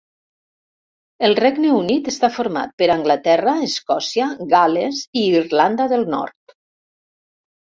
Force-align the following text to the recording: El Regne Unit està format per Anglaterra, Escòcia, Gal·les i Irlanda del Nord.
El 1.27 1.35
Regne 1.39 1.73
Unit 1.79 2.09
està 2.11 2.29
format 2.39 2.73
per 2.83 2.87
Anglaterra, 2.95 3.55
Escòcia, 3.67 4.31
Gal·les 4.55 5.05
i 5.23 5.27
Irlanda 5.43 5.89
del 5.93 6.09
Nord. 6.17 6.57